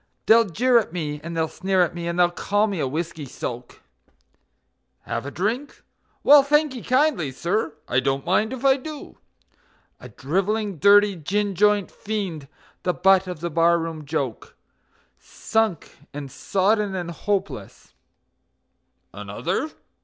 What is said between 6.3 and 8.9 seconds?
thankee kindly, sir, I don't mind if I